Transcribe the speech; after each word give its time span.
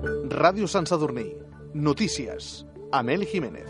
Ràdio 0.00 0.64
Sant 0.66 0.86
Sadurní. 0.88 1.26
Notícies. 1.74 2.64
Amel 2.90 3.26
Jiménez. 3.28 3.66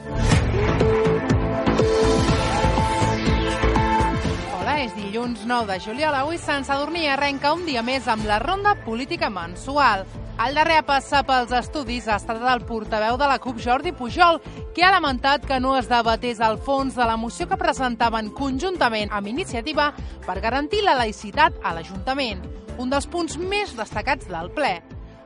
Hola, 4.55 4.77
és 4.85 4.95
dilluns 4.95 5.43
9 5.45 5.67
de 5.67 5.79
juliol. 5.83 6.15
Avui 6.15 6.39
Sant 6.39 6.63
Sadurní 6.65 7.08
arrenca 7.11 7.51
un 7.53 7.65
dia 7.67 7.83
més 7.83 8.07
amb 8.07 8.29
la 8.30 8.39
ronda 8.39 8.77
política 8.85 9.27
mensual. 9.30 10.07
El 10.39 10.55
darrer 10.55 10.79
a 10.79 10.85
passar 10.87 11.25
pels 11.27 11.51
estudis 11.51 12.07
ha 12.07 12.21
estat 12.23 12.39
el 12.39 12.62
portaveu 12.65 13.19
de 13.19 13.27
la 13.27 13.41
CUP, 13.43 13.59
Jordi 13.59 13.91
Pujol, 13.91 14.39
que 14.73 14.87
ha 14.87 14.93
lamentat 14.95 15.45
que 15.45 15.59
no 15.59 15.75
es 15.77 15.91
debatés 15.91 16.39
el 16.39 16.57
fons 16.62 16.95
de 16.95 17.11
la 17.11 17.19
moció 17.19 17.49
que 17.51 17.59
presentaven 17.59 18.31
conjuntament 18.31 19.11
amb 19.11 19.27
iniciativa 19.27 19.91
per 20.25 20.39
garantir 20.39 20.87
la 20.87 20.95
laïcitat 21.03 21.59
a 21.65 21.75
l'Ajuntament, 21.75 22.47
un 22.79 22.89
dels 22.89 23.11
punts 23.11 23.37
més 23.37 23.75
destacats 23.75 24.31
del 24.31 24.55
ple. 24.55 24.79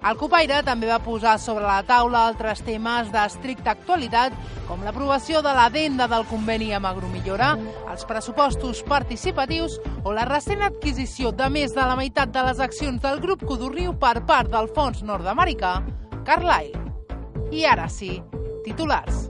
El 0.04 0.18
Copaire 0.20 0.58
també 0.66 0.90
va 0.90 0.98
posar 1.00 1.38
sobre 1.40 1.64
la 1.64 1.78
taula 1.88 2.26
altres 2.28 2.60
temes 2.66 3.08
d'estricta 3.12 3.72
actualitat, 3.72 4.34
com 4.68 4.84
l'aprovació 4.84 5.40
de 5.44 5.54
l'adenda 5.56 6.04
del 6.12 6.26
conveni 6.28 6.74
amb 6.76 6.90
Agromillora, 6.90 7.54
els 7.88 8.04
pressupostos 8.04 8.82
participatius 8.84 9.78
o 10.04 10.12
la 10.12 10.28
recent 10.28 10.60
adquisició 10.68 11.32
de 11.32 11.48
més 11.48 11.72
de 11.72 11.88
la 11.88 11.96
meitat 11.96 12.36
de 12.36 12.44
les 12.50 12.60
accions 12.60 13.00
del 13.00 13.24
grup 13.24 13.46
Codorniu 13.48 13.96
per 13.96 14.18
part 14.28 14.52
del 14.52 14.68
fons 14.76 15.00
nord-americà, 15.08 15.78
Carlyle. 16.28 16.84
I 17.54 17.64
ara 17.72 17.88
sí, 17.88 18.18
titulars. 18.64 19.24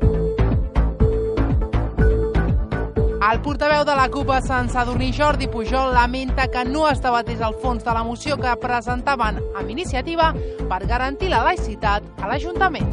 El 3.25 3.41
portaveu 3.41 3.87
de 3.89 3.95
la 3.97 4.11
CUP 4.13 4.29
a 4.35 4.43
Sant 4.45 4.67
Sadurní, 4.69 5.07
Jordi 5.17 5.47
Pujol, 5.49 5.95
lamenta 5.95 6.45
que 6.49 6.63
no 6.69 6.83
es 6.91 7.01
debatés 7.01 7.41
el 7.41 7.55
fons 7.63 7.83
de 7.83 7.93
la 7.97 8.03
moció 8.05 8.37
que 8.37 8.53
presentaven 8.61 9.39
amb 9.57 9.71
iniciativa 9.73 10.27
per 10.69 10.83
garantir 10.85 11.31
la 11.33 11.41
laïcitat 11.47 12.05
a 12.21 12.29
l'Ajuntament. 12.29 12.91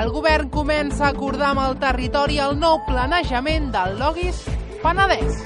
El 0.00 0.08
govern 0.14 0.48
comença 0.48 1.04
a 1.04 1.12
acordar 1.12 1.50
amb 1.52 1.66
el 1.66 1.76
territori 1.82 2.40
el 2.40 2.56
nou 2.58 2.80
planejament 2.88 3.68
del 3.74 3.98
Logis 4.00 4.40
Penedès. 4.80 5.44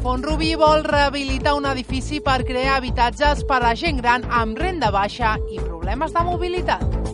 Font-rubí 0.00 0.54
vol 0.56 0.86
rehabilitar 0.88 1.58
un 1.60 1.68
edifici 1.68 2.22
per 2.24 2.40
crear 2.48 2.78
habitatges 2.80 3.44
per 3.44 3.60
a 3.60 3.74
gent 3.76 4.00
gran 4.00 4.24
amb 4.30 4.56
renda 4.56 4.88
baixa 4.94 5.36
i 5.52 5.60
problemes 5.60 6.16
de 6.16 6.24
mobilitat. 6.24 7.05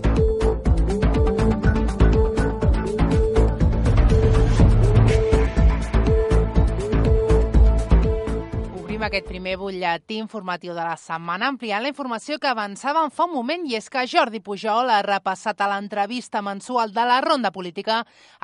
Aquest 9.12 9.28
primer 9.28 9.58
butlletí 9.60 10.16
informatiu 10.16 10.72
de 10.72 10.80
la 10.80 10.94
setmana 10.96 11.50
ampliant 11.52 11.82
la 11.84 11.90
informació 11.90 12.38
que 12.40 12.48
avançàvem 12.48 13.10
fa 13.12 13.26
un 13.26 13.34
moment 13.34 13.66
i 13.68 13.74
és 13.76 13.90
que 13.92 14.06
Jordi 14.08 14.40
Pujol 14.40 14.88
ha 14.88 15.02
repassat 15.04 15.60
a 15.60 15.66
l'entrevista 15.68 16.40
mensual 16.40 16.94
de 16.96 17.04
la 17.10 17.18
Ronda 17.20 17.50
Política 17.52 17.98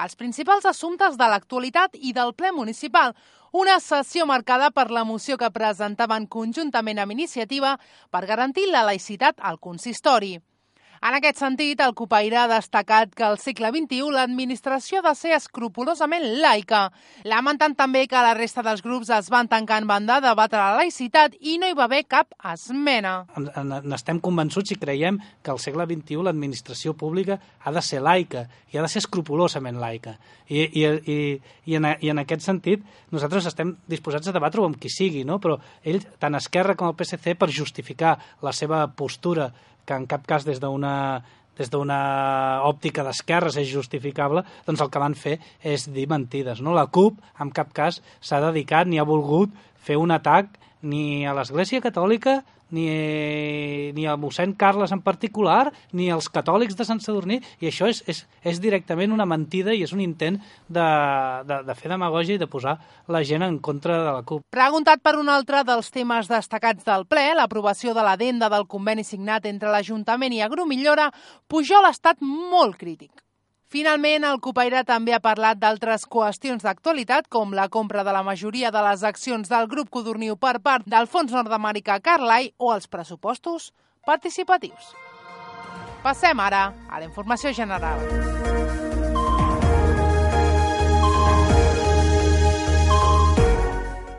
els 0.04 0.18
principals 0.20 0.68
assumptes 0.68 1.16
de 1.16 1.30
l'actualitat 1.32 1.96
i 1.96 2.12
del 2.12 2.34
ple 2.36 2.52
municipal, 2.52 3.16
una 3.52 3.78
sessió 3.80 4.26
marcada 4.28 4.68
per 4.70 4.90
la 4.90 5.06
moció 5.08 5.38
que 5.40 5.48
presentaven 5.48 6.28
conjuntament 6.28 7.00
amb 7.00 7.16
iniciativa 7.16 7.78
per 8.12 8.26
garantir 8.28 8.68
la 8.68 8.84
laïcitat 8.84 9.40
al 9.40 9.56
consistori. 9.56 10.36
En 10.98 11.14
aquest 11.14 11.38
sentit, 11.38 11.78
el 11.78 11.94
Copaire 11.94 12.40
ha 12.40 12.48
destacat 12.50 13.12
que 13.14 13.22
al 13.22 13.36
segle 13.38 13.70
XXI 13.70 14.10
l'administració 14.16 14.98
ha 14.98 15.06
de 15.06 15.14
ser 15.14 15.34
escrupulosament 15.36 16.24
laica, 16.42 16.88
lamentant 17.28 17.76
també 17.78 18.06
que 18.10 18.22
la 18.24 18.34
resta 18.34 18.64
dels 18.66 18.82
grups 18.82 19.12
es 19.14 19.28
van 19.30 19.46
tancar 19.50 19.78
en 19.78 19.86
banda 19.86 20.16
a 20.18 20.24
debatre 20.24 20.58
la 20.58 20.80
laïcitat 20.80 21.36
i 21.38 21.54
no 21.62 21.70
hi 21.70 21.76
va 21.78 21.86
haver 21.86 22.02
cap 22.10 22.34
esmena. 22.52 23.12
N'estem 23.86 24.18
convençuts 24.24 24.74
i 24.74 24.78
creiem 24.80 25.20
que 25.42 25.54
al 25.54 25.62
segle 25.62 25.86
XXI 25.86 26.26
l'administració 26.26 26.96
pública 26.98 27.38
ha 27.62 27.74
de 27.74 27.84
ser 27.84 28.02
laica 28.02 28.48
i 28.72 28.78
ha 28.78 28.82
de 28.82 28.90
ser 28.90 29.04
escrupulosament 29.04 29.78
laica. 29.78 30.16
I, 30.48 30.64
i, 30.66 30.82
i, 30.82 31.18
i, 31.70 31.78
en, 31.78 31.86
i 32.02 32.10
en 32.10 32.24
aquest 32.24 32.42
sentit 32.42 32.82
nosaltres 33.14 33.46
estem 33.46 33.76
disposats 33.86 34.26
a 34.26 34.34
debatre-ho 34.34 34.66
amb 34.66 34.82
qui 34.82 34.90
sigui, 34.90 35.22
no? 35.28 35.38
però 35.38 35.60
ell, 35.84 36.02
tant 36.18 36.34
Esquerra 36.38 36.74
com 36.74 36.90
el 36.90 36.98
PSC, 36.98 37.38
per 37.38 37.52
justificar 37.54 38.16
la 38.42 38.52
seva 38.56 38.86
postura 38.98 39.52
que 39.88 39.96
en 39.96 40.06
cap 40.10 40.28
cas 40.28 40.44
des 40.44 40.60
d'una 40.60 40.94
des 41.58 41.72
d'una 41.72 42.62
òptica 42.68 43.02
d'esquerres 43.02 43.56
és 43.58 43.66
justificable, 43.66 44.44
doncs 44.66 44.84
el 44.84 44.92
que 44.94 45.02
van 45.02 45.16
fer 45.18 45.40
és 45.66 45.88
dir 45.90 46.06
mentides. 46.06 46.60
No? 46.62 46.70
La 46.76 46.86
CUP, 46.86 47.18
en 47.42 47.50
cap 47.50 47.72
cas, 47.74 47.98
s'ha 48.22 48.38
dedicat 48.44 48.86
ni 48.86 49.00
ha 49.02 49.08
volgut 49.08 49.50
fer 49.82 49.96
un 49.98 50.14
atac 50.14 50.54
ni 50.82 51.26
a 51.26 51.34
l'Església 51.36 51.82
Catòlica 51.82 52.42
ni, 52.70 53.92
ni 53.96 54.06
al 54.06 54.18
mossèn 54.20 54.54
Carles 54.58 54.92
en 54.92 55.00
particular, 55.02 55.72
ni 55.92 56.10
als 56.12 56.28
catòlics 56.32 56.76
de 56.76 56.84
Sant 56.84 57.00
Sadurní, 57.00 57.40
i 57.60 57.70
això 57.70 57.88
és, 57.88 58.02
és, 58.10 58.24
és 58.44 58.60
directament 58.60 59.14
una 59.14 59.26
mentida 59.28 59.74
i 59.74 59.82
és 59.86 59.94
un 59.96 60.02
intent 60.04 60.38
de, 60.68 60.88
de, 61.48 61.60
de 61.68 61.78
fer 61.78 61.92
demagògia 61.92 62.36
i 62.36 62.42
de 62.42 62.50
posar 62.50 62.78
la 63.08 63.22
gent 63.24 63.46
en 63.46 63.58
contra 63.64 64.00
de 64.04 64.16
la 64.18 64.24
CUP. 64.26 64.44
Preguntat 64.54 65.02
per 65.04 65.16
un 65.18 65.30
altre 65.32 65.64
dels 65.68 65.88
temes 65.94 66.28
destacats 66.30 66.84
del 66.86 67.06
ple, 67.08 67.30
l'aprovació 67.38 67.94
de 67.96 68.04
l'adenda 68.04 68.50
del 68.52 68.68
conveni 68.68 69.06
signat 69.06 69.48
entre 69.48 69.72
l'Ajuntament 69.72 70.36
i 70.36 70.44
Agromillora, 70.44 71.08
Pujol 71.48 71.88
ha 71.88 71.94
estat 71.96 72.20
molt 72.20 72.76
crític. 72.76 73.12
Finalment, 73.68 74.24
el 74.24 74.38
Copaire 74.40 74.80
també 74.88 75.12
ha 75.12 75.20
parlat 75.20 75.58
d'altres 75.60 76.06
qüestions 76.08 76.64
d'actualitat, 76.64 77.26
com 77.28 77.52
la 77.52 77.66
compra 77.68 78.00
de 78.00 78.14
la 78.16 78.22
majoria 78.24 78.70
de 78.72 78.80
les 78.86 79.04
accions 79.04 79.50
del 79.52 79.68
grup 79.68 79.90
Codorniu 79.92 80.38
per 80.40 80.54
part 80.64 80.88
del 80.88 81.04
Fons 81.06 81.34
Nord-Americà 81.36 81.98
Carlyle 82.00 82.54
o 82.56 82.72
els 82.72 82.88
pressupostos 82.88 83.74
participatius. 84.08 84.94
Passem 86.00 86.40
ara 86.40 86.70
a 86.88 87.02
la 87.02 87.10
informació 87.10 87.52
general. 87.52 88.87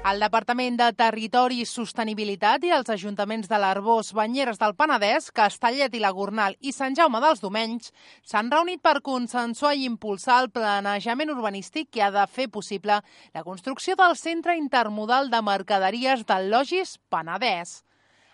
El 0.09 0.23
Departament 0.23 0.77
de 0.79 0.85
Territori 0.97 1.59
i 1.61 1.65
Sostenibilitat 1.69 2.63
i 2.65 2.71
els 2.73 2.87
ajuntaments 2.89 3.49
de 3.51 3.57
l'Arbós, 3.61 4.07
Banyeres 4.17 4.57
del 4.57 4.73
Penedès, 4.79 5.27
Castellet 5.39 5.93
i 5.93 5.99
la 6.01 6.09
Gornal 6.17 6.55
i 6.65 6.71
Sant 6.73 6.95
Jaume 6.97 7.19
dels 7.21 7.43
Domenys 7.43 7.91
s'han 8.31 8.49
reunit 8.49 8.81
per 8.81 9.03
consensuar 9.05 9.75
i 9.77 9.85
impulsar 9.85 10.39
el 10.45 10.49
planejament 10.55 11.29
urbanístic 11.35 11.91
que 11.93 12.01
ha 12.01 12.09
de 12.15 12.25
fer 12.25 12.47
possible 12.49 12.97
la 13.35 13.43
construcció 13.45 13.93
del 13.99 14.17
centre 14.17 14.57
intermodal 14.57 15.29
de 15.29 15.43
mercaderies 15.45 16.25
del 16.25 16.49
Logis 16.55 16.97
Penedès. 17.13 17.83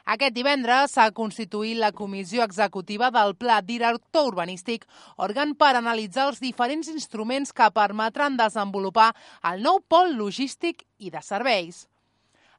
Aquest 0.05 0.35
divendres 0.35 0.91
s'ha 0.93 1.07
constituït 1.17 1.79
la 1.81 1.89
comissió 1.91 2.43
executiva 2.45 3.07
del 3.09 3.33
Pla 3.41 3.55
Director 3.65 4.27
Urbanístic, 4.29 4.85
òrgan 5.17 5.55
per 5.57 5.71
analitzar 5.79 6.27
els 6.29 6.43
diferents 6.43 6.91
instruments 6.91 7.49
que 7.49 7.71
permetran 7.73 8.37
desenvolupar 8.37 9.09
el 9.49 9.65
nou 9.65 9.81
pol 9.81 10.13
logístic 10.19 10.85
i 11.01 11.09
de 11.09 11.25
serveis. 11.25 11.87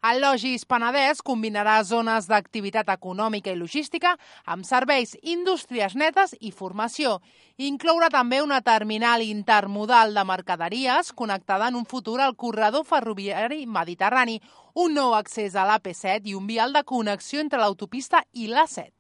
El 0.05 0.21
Logis 0.21 0.67
Penedès 0.69 1.23
combinarà 1.25 1.77
zones 1.85 2.27
d'activitat 2.29 2.91
econòmica 2.93 3.53
i 3.53 3.57
logística 3.57 4.17
amb 4.45 4.67
serveis, 4.69 5.17
indústries 5.23 5.97
netes 5.97 6.35
i 6.41 6.53
formació. 6.53 7.21
Inclourà 7.57 8.11
també 8.13 8.43
una 8.45 8.61
terminal 8.61 9.25
intermodal 9.25 10.15
de 10.15 10.25
mercaderies 10.25 11.13
connectada 11.13 11.69
en 11.69 11.81
un 11.81 11.87
futur 11.87 12.21
al 12.21 12.37
corredor 12.37 12.85
ferroviari 12.85 13.65
mediterrani, 13.67 14.41
un 14.75 14.95
nou 14.95 15.15
accés 15.17 15.57
a 15.57 15.65
l'AP7 15.65 16.29
i 16.29 16.37
un 16.37 16.47
vial 16.47 16.77
de 16.77 16.85
connexió 16.85 17.41
entre 17.41 17.63
l'autopista 17.63 18.25
i 18.33 18.51
l'A7. 18.53 18.96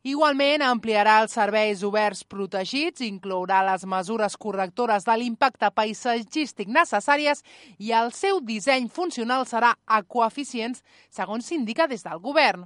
Igualment, 0.00 0.62
ampliarà 0.64 1.18
els 1.20 1.34
serveis 1.36 1.82
oberts 1.84 2.22
protegits, 2.24 3.02
inclourà 3.04 3.58
les 3.66 3.82
mesures 3.84 4.32
correctores 4.40 5.04
de 5.04 5.16
l'impacte 5.20 5.68
paisatgístic 5.76 6.70
necessàries 6.72 7.42
i 7.76 7.92
el 7.92 8.08
seu 8.16 8.40
disseny 8.40 8.86
funcional 8.88 9.44
serà 9.44 9.74
ecoeficients, 9.98 10.80
segons 11.12 11.44
s'indica 11.44 11.84
des 11.86 12.06
del 12.06 12.22
govern. 12.24 12.64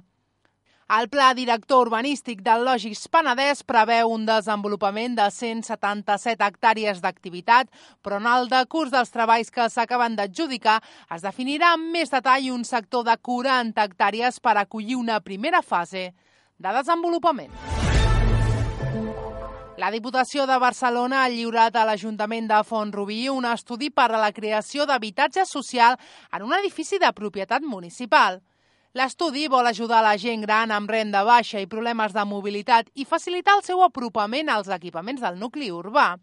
El 0.95 1.09
pla 1.11 1.33
director 1.35 1.89
urbanístic 1.89 2.39
del 2.45 2.63
Lògics 2.63 3.09
Penedès 3.11 3.65
preveu 3.67 4.13
un 4.15 4.23
desenvolupament 4.23 5.17
de 5.19 5.25
177 5.27 6.45
hectàrees 6.45 7.01
d'activitat, 7.03 7.67
però 7.99 8.21
en 8.21 8.29
el 8.31 8.47
decurs 8.47 8.93
dels 8.93 9.11
treballs 9.11 9.51
que 9.51 9.67
s'acaben 9.67 10.15
d'adjudicar 10.15 10.77
es 11.11 11.25
definirà 11.25 11.73
amb 11.75 11.91
més 11.97 12.15
detall 12.15 12.47
un 12.53 12.63
sector 12.63 13.03
de 13.03 13.17
40 13.19 13.89
hectàrees 13.89 14.39
per 14.39 14.55
acollir 14.61 14.95
una 14.95 15.19
primera 15.19 15.59
fase 15.65 16.13
de 16.57 16.73
desenvolupament. 16.73 17.51
La 19.77 19.89
Diputació 19.91 20.45
de 20.47 20.55
Barcelona 20.55 21.25
ha 21.25 21.29
lliurat 21.29 21.75
a 21.75 21.83
l'Ajuntament 21.83 22.45
de 22.47 22.61
Font-rubí 22.63 23.25
un 23.27 23.43
estudi 23.49 23.89
per 23.91 24.07
a 24.07 24.21
la 24.21 24.31
creació 24.31 24.85
d'habitatge 24.87 25.43
social 25.45 25.97
en 26.31 26.45
un 26.45 26.53
edifici 26.55 26.95
de 26.97 27.11
propietat 27.11 27.61
municipal. 27.61 28.39
L'estudi 28.95 29.49
vol 29.51 29.67
ajudar 29.67 29.99
la 30.05 30.15
gent 30.15 30.45
gran 30.47 30.71
amb 30.71 30.89
renda 30.89 31.25
baixa 31.27 31.59
i 31.59 31.67
problemes 31.67 32.15
de 32.15 32.23
mobilitat 32.23 32.87
i 32.95 33.03
facilitar 33.03 33.57
el 33.57 33.65
seu 33.67 33.83
apropament 33.83 34.47
als 34.49 34.71
equipaments 34.71 35.19
del 35.19 35.35
nucli 35.35 35.67
urbà. 35.75 36.13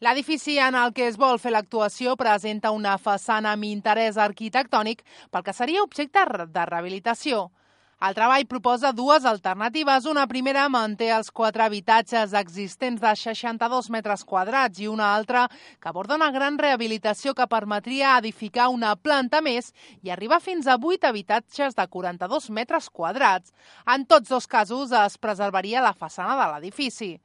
L'edifici 0.00 0.56
en 0.62 0.78
el 0.78 0.94
que 0.96 1.10
es 1.10 1.18
vol 1.20 1.36
fer 1.42 1.52
l'actuació 1.52 2.16
presenta 2.16 2.70
una 2.72 2.96
façana 2.96 3.52
amb 3.52 3.68
interès 3.68 4.16
arquitectònic 4.16 5.04
pel 5.30 5.44
que 5.44 5.52
seria 5.52 5.82
objecte 5.82 6.24
de 6.24 6.66
rehabilitació. 6.72 7.50
El 7.98 8.14
treball 8.14 8.44
proposa 8.46 8.92
dues 8.94 9.24
alternatives. 9.26 10.04
Una 10.06 10.28
primera 10.30 10.68
manté 10.70 11.08
els 11.10 11.32
quatre 11.34 11.64
habitatges 11.64 12.30
existents 12.40 13.02
de 13.02 13.10
62 13.22 13.88
metres 13.90 14.22
quadrats 14.22 14.78
i 14.78 14.86
una 14.86 15.08
altra 15.16 15.48
que 15.82 15.90
aborda 15.90 16.14
una 16.14 16.30
gran 16.30 16.60
rehabilitació 16.62 17.34
que 17.34 17.48
permetria 17.50 18.14
edificar 18.22 18.68
una 18.70 18.94
planta 18.94 19.42
més 19.42 19.72
i 20.06 20.14
arribar 20.14 20.38
fins 20.38 20.70
a 20.70 20.78
8 20.78 21.10
habitatges 21.10 21.74
de 21.74 21.88
42 21.98 22.50
metres 22.54 22.86
quadrats. 22.88 23.50
En 23.82 24.06
tots 24.06 24.30
dos 24.30 24.46
casos 24.46 24.94
es 24.94 25.18
preservaria 25.18 25.82
la 25.82 25.96
façana 26.04 26.38
de 26.38 26.52
l'edifici. 26.52 27.16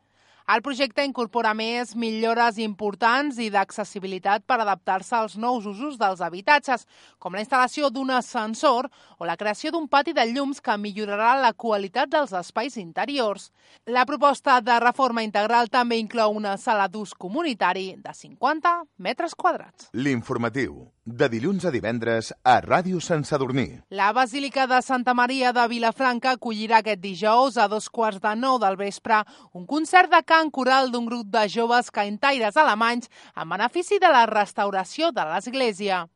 El 0.44 0.60
projecte 0.60 1.06
incorpora 1.08 1.54
més 1.56 1.94
millores 1.96 2.58
importants 2.60 3.38
i 3.40 3.46
d'accessibilitat 3.48 4.44
per 4.44 4.58
adaptar-se 4.60 5.16
als 5.16 5.38
nous 5.40 5.64
usos 5.70 5.96
dels 6.02 6.20
habitatges, 6.20 6.84
com 7.16 7.32
la 7.32 7.40
instal·lació 7.46 7.88
d'un 7.88 8.12
ascensor 8.12 8.90
o 9.20 9.28
la 9.30 9.38
creació 9.40 9.72
d'un 9.72 9.88
pati 9.88 10.12
de 10.12 10.26
llums 10.34 10.60
que 10.60 10.76
millorarà 10.76 11.38
la 11.40 11.54
qualitat 11.54 12.12
dels 12.12 12.36
espais 12.36 12.76
interiors. 12.76 13.54
La 13.88 14.04
proposta 14.06 14.60
de 14.60 14.76
reforma 14.84 15.24
integral 15.24 15.72
també 15.72 16.02
inclou 16.02 16.36
una 16.36 16.58
sala 16.58 16.90
d'ús 16.92 17.16
comunitari 17.16 17.94
de 18.04 18.12
50 18.12 18.76
metres 18.98 19.40
quadrats. 19.40 19.88
L'informatiu, 19.94 20.90
de 21.06 21.28
dilluns 21.28 21.66
a 21.68 21.72
divendres 21.72 22.32
a 22.48 22.62
Ràdio 22.64 23.02
Sant 23.04 23.26
Sadurní. 23.28 23.82
La 23.92 24.14
Basílica 24.16 24.68
de 24.68 24.80
Santa 24.82 25.14
Maria 25.14 25.52
de 25.52 25.66
Vilafranca 25.68 26.32
acollirà 26.38 26.80
aquest 26.80 27.02
dijous 27.04 27.58
a 27.58 27.68
dos 27.68 27.90
quarts 27.90 28.22
de 28.24 28.32
nou 28.40 28.58
del 28.60 28.80
vespre 28.80 29.20
un 29.52 29.68
concert 29.68 30.10
de 30.10 30.24
cant 30.24 30.52
coral 30.52 30.92
d'un 30.92 31.06
grup 31.06 31.28
de 31.28 31.44
joves 31.52 31.92
cantaires 31.92 32.56
alemanys 32.56 33.12
en 33.36 33.50
benefici 33.50 34.00
de 34.00 34.14
la 34.16 34.26
restauració 34.32 35.12
de 35.12 35.28
l'Església. 35.28 36.08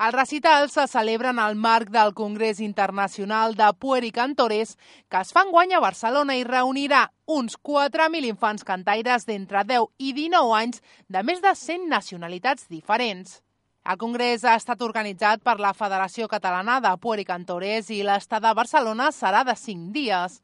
Els 0.00 0.14
recitals 0.16 0.76
se 0.76 0.86
celebren 0.88 1.38
al 1.38 1.56
marc 1.56 1.88
del 1.92 2.12
Congrés 2.12 2.60
Internacional 2.60 3.56
de 3.56 3.72
Puericantores 3.72 4.76
que 5.08 5.20
es 5.20 5.32
fa 5.32 5.48
enguany 5.48 5.72
a 5.72 5.80
Barcelona 5.80 6.36
i 6.36 6.44
reunirà 6.44 7.06
uns 7.26 7.56
4.000 7.56 8.28
infants 8.28 8.64
cantaires 8.64 9.24
d'entre 9.24 9.64
10 9.64 9.92
i 9.98 10.12
19 10.12 10.56
anys 10.56 10.82
de 11.08 11.22
més 11.24 11.40
de 11.40 11.54
100 11.56 11.88
nacionalitats 11.88 12.68
diferents. 12.68 13.40
El 13.88 13.96
congrés 13.96 14.42
ha 14.44 14.58
estat 14.60 14.82
organitzat 14.84 15.40
per 15.40 15.56
la 15.58 15.72
Federació 15.72 16.26
Catalana 16.28 16.80
de 16.84 16.90
Puericantores 17.00 17.88
i 17.90 18.02
l'estat 18.04 18.42
de 18.44 18.52
Barcelona 18.54 19.08
serà 19.08 19.40
de 19.48 19.54
5 19.56 19.88
dies. 19.94 20.40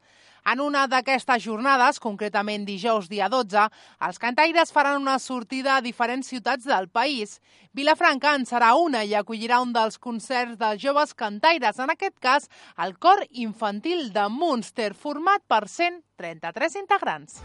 En 0.47 0.61
una 0.63 0.85
d'aquestes 0.87 1.43
jornades, 1.43 1.99
concretament 1.99 2.65
dijous 2.65 3.09
dia 3.11 3.27
12, 3.29 3.67
els 4.07 4.19
cantaires 4.23 4.71
faran 4.73 5.01
una 5.03 5.19
sortida 5.19 5.75
a 5.75 5.83
diferents 5.85 6.31
ciutats 6.33 6.65
del 6.65 6.87
país. 6.89 7.37
Vilafranca 7.77 8.33
en 8.33 8.47
serà 8.49 8.73
una 8.79 9.03
i 9.03 9.13
acollirà 9.13 9.59
un 9.61 9.75
dels 9.75 9.99
concerts 9.99 10.57
dels 10.57 10.81
joves 10.81 11.13
cantaires, 11.13 11.77
en 11.77 11.93
aquest 11.93 12.17
cas 12.17 12.49
el 12.77 12.97
cor 12.97 13.21
infantil 13.29 14.09
de 14.15 14.29
Munster, 14.33 14.93
format 14.95 15.45
per 15.45 15.67
133 15.67 16.81
integrants. 16.81 17.43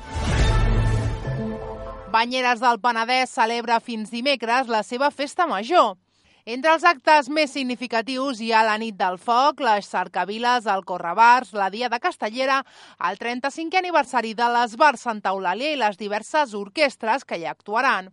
Banyeres 2.13 2.61
del 2.61 2.77
Penedès 2.77 3.31
celebra 3.33 3.79
fins 3.81 4.11
dimecres 4.13 4.69
la 4.69 4.83
seva 4.85 5.09
festa 5.11 5.47
major. 5.49 5.95
Entre 6.45 6.69
els 6.75 6.85
actes 6.85 7.31
més 7.33 7.55
significatius 7.57 8.43
hi 8.45 8.51
ha 8.53 8.61
la 8.67 8.75
nit 8.77 8.99
del 8.99 9.17
foc, 9.17 9.63
les 9.65 9.89
cercaviles, 9.89 10.69
el 10.69 10.85
correbars, 10.85 11.55
la 11.57 11.71
dia 11.73 11.89
de 11.89 12.03
Castellera, 12.05 12.59
el 13.09 13.17
35è 13.17 13.81
aniversari 13.81 14.35
de 14.37 14.51
l'Esbar 14.53 14.99
Santa 15.01 15.33
Eulàlia 15.33 15.73
i 15.73 15.81
les 15.81 15.97
diverses 15.97 16.53
orquestres 16.53 17.25
que 17.25 17.41
hi 17.41 17.49
actuaran. 17.49 18.13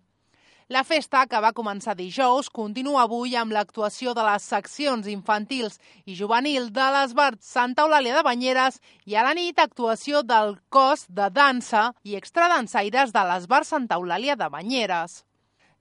La 0.69 0.83
festa, 0.86 1.24
que 1.25 1.39
va 1.42 1.50
començar 1.57 1.95
dijous, 1.98 2.45
continua 2.54 3.07
avui 3.07 3.31
amb 3.39 3.56
l'actuació 3.56 4.12
de 4.13 4.21
les 4.21 4.44
seccions 4.51 5.07
infantils 5.10 5.80
i 6.06 6.13
juvenil 6.19 6.68
de 6.75 6.89
l'Esbar 6.94 7.31
Santa 7.42 7.88
Eulàlia 7.88 8.13
de 8.13 8.21
Banyeres 8.27 8.77
i 9.10 9.16
a 9.18 9.24
la 9.25 9.31
nit 9.33 9.57
actuació 9.63 10.21
del 10.21 10.54
cos 10.69 11.07
de 11.10 11.31
dansa 11.33 11.88
i 12.06 12.13
extradansaires 12.19 13.16
de 13.18 13.24
l'Esbar 13.31 13.63
Santa 13.66 13.98
Eulàlia 13.98 14.38
de 14.38 14.51
Banyeres. 14.54 15.24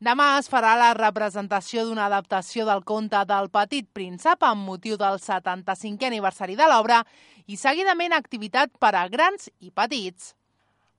Demà 0.01 0.31
es 0.39 0.49
farà 0.49 0.73
la 0.81 0.95
representació 0.97 1.85
d'una 1.85 2.09
adaptació 2.09 2.65
del 2.65 2.81
conte 2.89 3.21
del 3.29 3.53
Petit 3.53 3.93
Príncep 3.93 4.41
amb 4.41 4.65
motiu 4.73 4.97
del 4.97 5.21
75è 5.21 6.09
aniversari 6.09 6.57
de 6.57 6.73
l'obra 6.73 7.05
i 7.45 7.61
seguidament 7.61 8.17
activitat 8.17 8.73
per 8.81 8.97
a 8.97 9.05
grans 9.13 9.51
i 9.61 9.69
petits. 9.69 10.38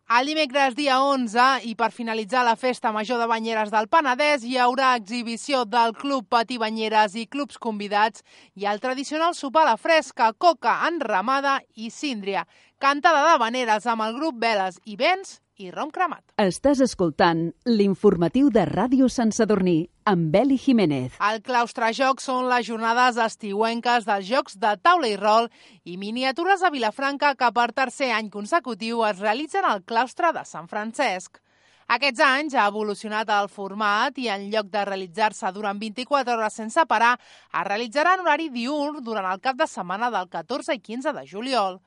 El 0.10 0.26
dimecres 0.26 0.74
dia 0.74 0.96
11 1.06 1.68
i 1.70 1.76
per 1.78 1.92
finalitzar 1.94 2.42
la 2.42 2.56
festa 2.58 2.90
major 2.90 3.20
de 3.22 3.28
Banyeres 3.30 3.70
del 3.70 3.86
Penedès 3.94 4.42
hi 4.42 4.56
haurà 4.58 4.96
exhibició 4.98 5.60
del 5.70 5.94
Club 6.00 6.26
Patí 6.34 6.58
Banyeres 6.58 7.14
i 7.14 7.28
clubs 7.30 7.60
convidats 7.62 8.24
i 8.58 8.66
el 8.72 8.82
tradicional 8.82 9.36
sopar 9.38 9.68
a 9.68 9.70
la 9.70 9.76
fresca, 9.78 10.32
coca 10.34 10.74
enramada 10.88 11.60
i 11.76 11.92
síndria, 11.94 12.48
cantada 12.82 13.22
de 13.28 13.38
veneres 13.44 13.86
amb 13.86 14.08
el 14.08 14.18
grup 14.18 14.42
Veles 14.42 14.82
i 14.90 14.98
Vents 14.98 15.38
i 15.60 15.72
Rom 15.76 15.92
Cremat. 15.92 16.24
Estàs 16.40 16.80
escoltant 16.84 17.50
l'informatiu 17.68 18.48
de 18.54 18.64
Ràdio 18.70 19.10
Sant 19.12 19.34
Sadurní 19.36 19.90
amb 20.08 20.32
Beli 20.32 20.56
Jiménez. 20.58 21.18
El 21.20 21.42
claustre 21.44 21.92
jocs 21.98 22.30
són 22.30 22.48
les 22.48 22.66
jornades 22.70 23.20
estiuenques 23.20 24.08
dels 24.08 24.30
jocs 24.30 24.56
de 24.62 24.72
taula 24.82 25.12
i 25.12 25.18
rol 25.20 25.50
i 25.84 25.98
miniatures 26.00 26.64
a 26.64 26.72
Vilafranca 26.72 27.34
que 27.36 27.52
per 27.52 27.68
tercer 27.76 28.14
any 28.16 28.32
consecutiu 28.32 29.04
es 29.10 29.20
realitzen 29.20 29.68
al 29.68 29.84
claustre 29.84 30.32
de 30.36 30.46
Sant 30.48 30.72
Francesc. 30.72 31.42
Aquests 31.90 32.22
anys 32.22 32.56
ha 32.56 32.68
evolucionat 32.70 33.30
el 33.34 33.48
format 33.50 34.18
i 34.22 34.30
en 34.30 34.48
lloc 34.54 34.68
de 34.72 34.86
realitzar-se 34.86 35.50
durant 35.52 35.80
24 35.82 36.38
hores 36.38 36.60
sense 36.62 36.86
parar, 36.86 37.16
es 37.50 37.68
realitzarà 37.68 38.14
en 38.16 38.24
horari 38.24 38.48
diurn 38.54 39.04
durant 39.04 39.26
el 39.26 39.42
cap 39.42 39.58
de 39.58 39.68
setmana 39.68 40.12
del 40.14 40.30
14 40.30 40.78
i 40.78 40.84
15 40.86 41.16
de 41.18 41.26
juliol. 41.28 41.80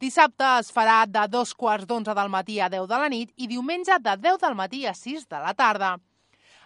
Dissabte 0.00 0.46
es 0.58 0.70
farà 0.72 1.02
de 1.04 1.26
dos 1.28 1.50
quarts 1.52 1.84
d'onze 1.88 2.14
del 2.16 2.30
matí 2.32 2.54
a 2.56 2.70
10 2.72 2.86
de 2.88 2.98
la 3.02 3.08
nit 3.12 3.34
i 3.36 3.48
diumenge 3.50 3.98
de 4.00 4.14
10 4.16 4.38
del 4.40 4.54
matí 4.56 4.86
a 4.88 4.94
6 4.96 5.26
de 5.28 5.40
la 5.42 5.52
tarda. 5.52 5.90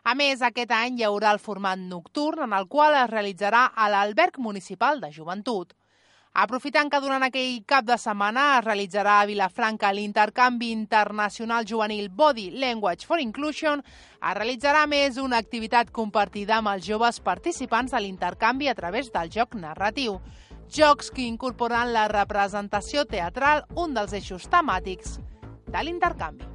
A 0.05 0.13
més, 0.15 0.43
aquest 0.47 0.71
any 0.77 1.01
hi 1.01 1.07
haurà 1.09 1.33
el 1.35 1.41
format 1.43 1.81
nocturn 1.81 2.45
en 2.45 2.55
el 2.55 2.69
qual 2.71 2.95
es 3.01 3.11
realitzarà 3.11 3.65
a 3.75 3.89
l'Alberg 3.91 4.39
Municipal 4.39 5.03
de 5.03 5.11
Joventut. 5.11 5.75
Aprofitant 6.45 6.93
que 6.93 7.01
durant 7.03 7.27
aquell 7.27 7.59
cap 7.67 7.89
de 7.91 7.99
setmana 7.99 8.47
es 8.61 8.65
realitzarà 8.69 9.19
a 9.19 9.27
Vilafranca 9.27 9.91
l'intercanvi 9.91 10.71
internacional 10.71 11.67
juvenil 11.67 12.09
Body 12.11 12.53
Language 12.63 13.11
for 13.11 13.19
Inclusion, 13.19 13.83
es 13.83 14.39
realitzarà 14.39 14.87
més 14.87 15.19
una 15.19 15.43
activitat 15.43 15.91
compartida 15.91 16.61
amb 16.61 16.71
els 16.77 16.87
joves 16.87 17.19
participants 17.19 17.99
de 17.99 18.07
l'intercanvi 18.07 18.71
a 18.71 18.79
través 18.79 19.11
del 19.11 19.35
joc 19.35 19.59
narratiu 19.59 20.21
jocs 20.71 21.11
que 21.15 21.27
incorporen 21.27 21.93
la 21.93 22.09
representació 22.13 23.05
teatral, 23.05 23.65
un 23.77 23.95
dels 23.95 24.13
eixos 24.17 24.49
temàtics 24.51 25.19
de 25.69 25.85
l'intercanvi. 25.85 26.51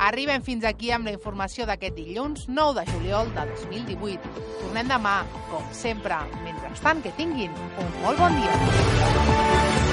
Arribem 0.00 0.40
fins 0.40 0.64
aquí 0.64 0.88
amb 0.96 1.04
la 1.04 1.12
informació 1.12 1.66
d'aquest 1.68 1.98
dilluns 1.98 2.46
9 2.48 2.80
de 2.80 2.86
juliol 2.88 3.28
de 3.36 3.44
2018. 3.52 4.32
Tornem 4.62 4.88
demà, 4.88 5.18
com 5.52 5.68
sempre. 5.76 6.22
Mentrestant, 6.46 7.04
que 7.04 7.12
tinguin 7.20 7.52
un 7.84 7.94
molt 8.00 8.24
bon 8.24 8.40
dia. 8.40 9.89